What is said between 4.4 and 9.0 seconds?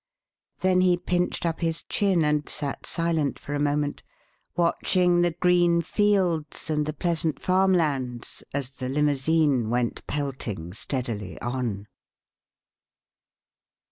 watching the green fields and the pleasant farmlands as the